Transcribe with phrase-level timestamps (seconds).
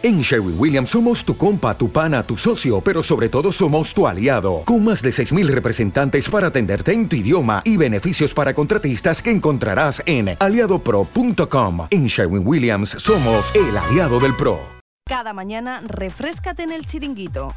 [0.00, 4.06] En Sherwin Williams somos tu compa, tu pana, tu socio, pero sobre todo somos tu
[4.06, 9.20] aliado, con más de 6.000 representantes para atenderte en tu idioma y beneficios para contratistas
[9.20, 11.88] que encontrarás en aliadopro.com.
[11.90, 14.60] En Sherwin Williams somos el aliado del PRO.
[15.04, 17.52] Cada mañana refrescate en el chiringuito.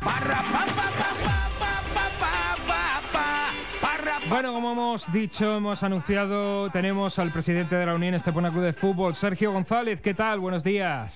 [4.29, 8.73] Bueno, como hemos dicho, hemos anunciado, tenemos al presidente de la Unión Estepona Club de
[8.73, 10.01] Fútbol, Sergio González.
[10.01, 10.39] ¿Qué tal?
[10.39, 11.13] Buenos días.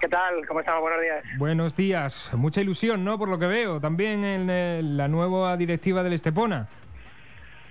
[0.00, 0.46] ¿Qué tal?
[0.46, 0.80] ¿Cómo estamos?
[0.80, 1.24] Buenos días.
[1.36, 2.30] Buenos días.
[2.32, 3.18] Mucha ilusión, ¿no?
[3.18, 3.80] Por lo que veo.
[3.80, 6.68] También en eh, la nueva directiva del Estepona.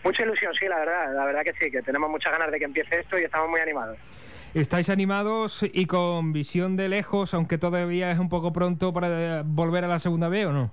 [0.03, 1.15] Mucha ilusión, sí, la verdad.
[1.15, 3.59] La verdad que sí, que tenemos muchas ganas de que empiece esto y estamos muy
[3.59, 3.97] animados.
[4.53, 9.85] ¿Estáis animados y con visión de lejos, aunque todavía es un poco pronto para volver
[9.85, 10.71] a la segunda B o no?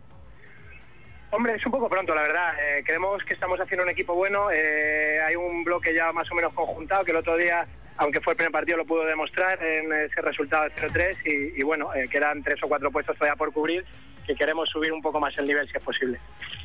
[1.30, 2.52] Hombre, es un poco pronto, la verdad.
[2.60, 4.50] Eh, creemos que estamos haciendo un equipo bueno.
[4.52, 7.66] Eh, hay un bloque ya más o menos conjuntado que el otro día
[7.98, 11.94] aunque fue el primer partido, lo pudo demostrar en ese resultado de 0-3 y, bueno,
[11.94, 13.84] eh, quedan tres o cuatro puestos todavía por cubrir
[14.26, 16.18] que queremos subir un poco más el nivel si es posible.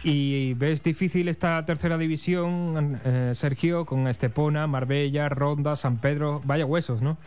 [0.04, 6.42] ¿Y ves difícil esta tercera división, eh, Sergio, con Estepona, Marbella, Ronda, San Pedro?
[6.44, 7.18] Vaya huesos, ¿no?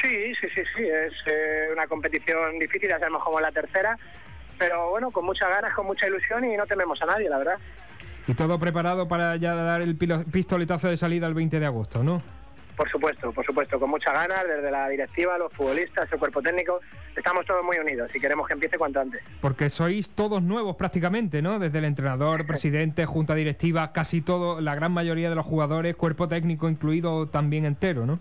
[0.00, 3.98] Sí, sí, sí, sí, es eh, una competición difícil, ya sabemos como la tercera,
[4.56, 7.58] pero bueno, con muchas ganas, con mucha ilusión y no tememos a nadie, la verdad.
[8.26, 12.22] Y todo preparado para ya dar el pistoletazo de salida el 20 de agosto, ¿no?
[12.76, 16.80] Por supuesto, por supuesto, con muchas ganas, desde la directiva, los futbolistas, el cuerpo técnico,
[17.16, 19.22] estamos todos muy unidos y queremos que empiece cuanto antes.
[19.40, 21.58] Porque sois todos nuevos prácticamente, ¿no?
[21.58, 26.28] Desde el entrenador, presidente, junta directiva, casi todo, la gran mayoría de los jugadores, cuerpo
[26.28, 28.18] técnico incluido también entero, ¿no?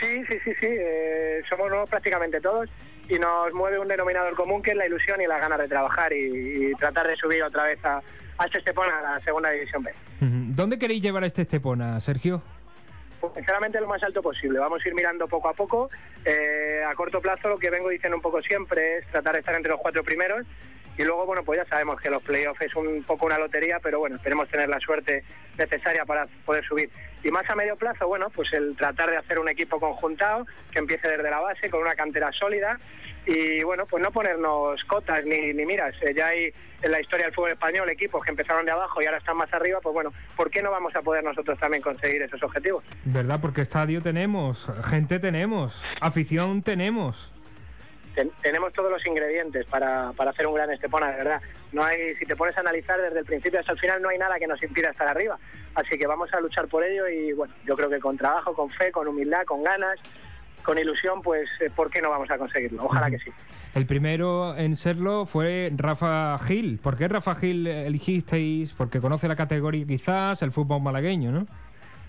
[0.00, 2.68] Sí, sí, sí, sí, eh, somos nuevos prácticamente todos
[3.08, 6.12] y nos mueve un denominador común que es la ilusión y las ganas de trabajar
[6.12, 8.00] y, tratar de subir otra vez a,
[8.38, 9.92] a este Estepona, a la segunda división B.
[10.20, 12.42] ¿Dónde queréis llevar a este Estepona, Sergio?
[13.34, 14.58] Sinceramente lo más alto posible.
[14.58, 15.90] Vamos a ir mirando poco a poco.
[16.24, 19.54] Eh, a corto plazo lo que vengo diciendo un poco siempre es tratar de estar
[19.54, 20.46] entre los cuatro primeros
[20.96, 23.98] y luego, bueno, pues ya sabemos que los playoffs es un poco una lotería, pero
[23.98, 25.24] bueno, esperemos tener la suerte
[25.58, 26.88] necesaria para poder subir.
[27.24, 30.78] Y más a medio plazo, bueno, pues el tratar de hacer un equipo conjuntado que
[30.78, 32.78] empiece desde la base, con una cantera sólida
[33.26, 35.94] y bueno, pues no ponernos cotas ni, ni miras.
[36.02, 36.52] Eh, ya hay
[36.82, 39.52] en la historia del fútbol español equipos que empezaron de abajo y ahora están más
[39.54, 42.84] arriba, pues bueno, ¿por qué no vamos a poder nosotros también conseguir esos objetivos?
[43.06, 43.38] ¿Verdad?
[43.40, 44.58] Porque estadio tenemos,
[44.90, 47.16] gente tenemos, afición tenemos.
[48.42, 51.40] tenemos todos los ingredientes para, para hacer un gran Estepona, de verdad.
[51.72, 54.18] No hay, si te pones a analizar desde el principio hasta el final, no hay
[54.18, 55.38] nada que nos impida estar arriba.
[55.74, 58.70] Así que vamos a luchar por ello y bueno, yo creo que con trabajo, con
[58.70, 59.98] fe, con humildad, con ganas,
[60.64, 62.84] con ilusión, pues eh, ¿por qué no vamos a conseguirlo?
[62.84, 63.30] Ojalá que sí.
[63.74, 66.78] El primero en serlo fue Rafa Gil.
[66.82, 68.72] ¿Por qué Rafa Gil elegisteis?
[68.72, 71.46] Porque conoce la categoría quizás, el fútbol malagueño, ¿no?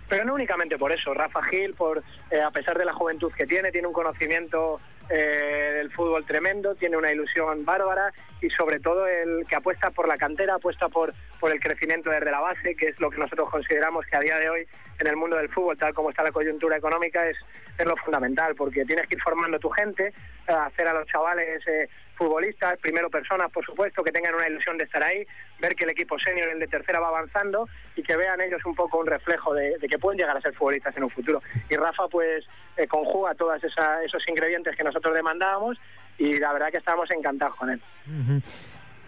[0.08, 1.14] Pero no únicamente por eso.
[1.16, 4.80] Rafa Gil, por, eh, a pesar de la juventud que tiene, tiene un conocimiento
[5.10, 10.08] eh, del fútbol tremendo, tiene una ilusión bárbara y sobre todo el que apuesta por
[10.08, 13.50] la cantera, apuesta por, por el crecimiento desde la base, que es lo que nosotros
[13.50, 14.68] consideramos que a día de hoy
[15.00, 17.38] en el mundo del fútbol, tal como está la coyuntura económica, es,
[17.78, 20.14] es lo fundamental, porque tienes que ir formando tu gente,
[20.48, 24.86] hacer a los chavales eh, futbolistas, primero personas, por supuesto, que tengan una ilusión de
[24.86, 25.26] estar ahí,
[25.60, 28.76] ver que el equipo senior, el de tercera, va avanzando y que vean ellos un
[28.76, 31.42] poco un reflejo de, que pueden llegar a ser futbolistas en un futuro.
[31.70, 32.46] Y Rafa, pues,
[32.78, 35.78] eh, conjuga todos esos ingredientes que nosotros demandábamos
[36.18, 37.82] y la verdad que estábamos encantados con él.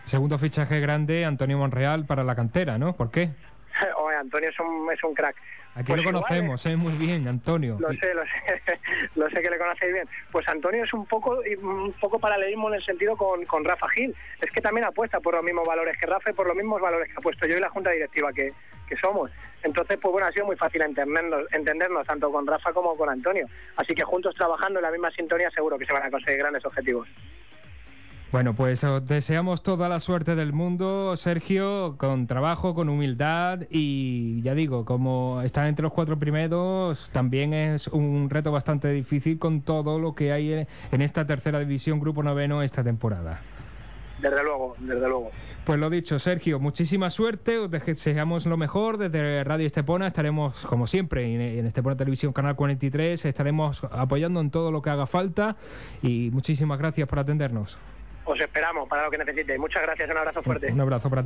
[0.05, 2.95] Segundo fichaje grande, Antonio Monreal para la cantera, ¿no?
[2.95, 3.31] ¿Por qué?
[4.19, 5.35] Antonio es un, es un crack.
[5.75, 6.75] Aquí lo pues conocemos, ¿eh?
[6.75, 7.77] muy bien, Antonio.
[7.79, 8.79] Lo sé, lo sé,
[9.15, 10.07] lo sé que le conocéis bien.
[10.31, 14.15] Pues Antonio es un poco un poco paralelismo en el sentido con, con Rafa Gil.
[14.41, 17.07] Es que también apuesta por los mismos valores que Rafa y por los mismos valores
[17.07, 18.53] que ha puesto yo y la junta directiva que,
[18.87, 19.29] que somos.
[19.63, 23.47] Entonces, pues bueno, ha sido muy fácil entendernos, entendernos tanto con Rafa como con Antonio.
[23.75, 26.65] Así que juntos trabajando en la misma sintonía seguro que se van a conseguir grandes
[26.65, 27.07] objetivos.
[28.29, 34.41] Bueno, pues os deseamos toda la suerte del mundo, Sergio, con trabajo, con humildad y
[34.41, 39.61] ya digo, como están entre los cuatro primeros, también es un reto bastante difícil con
[39.61, 43.39] todo lo que hay en esta tercera división, grupo noveno, esta temporada.
[44.21, 45.31] Desde luego, desde luego.
[45.65, 50.87] Pues lo dicho, Sergio, muchísima suerte, os deseamos lo mejor desde Radio Estepona, estaremos como
[50.87, 55.55] siempre en Estepona Televisión Canal 43, estaremos apoyando en todo lo que haga falta
[56.01, 57.77] y muchísimas gracias por atendernos.
[58.27, 59.57] Os esperamos para lo que necesitéis.
[59.57, 60.71] Muchas gracias, un abrazo fuerte.
[60.71, 61.25] Un abrazo para ti.